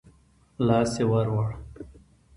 [0.67, 1.49] لاس يې ورووړ.